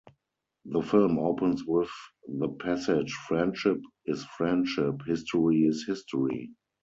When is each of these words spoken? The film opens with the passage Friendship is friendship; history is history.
The 0.65 0.81
film 0.81 1.19
opens 1.19 1.63
with 1.63 1.91
the 2.27 2.47
passage 2.49 3.11
Friendship 3.27 3.77
is 4.07 4.25
friendship; 4.25 4.99
history 5.05 5.57
is 5.59 5.85
history. 5.85 6.49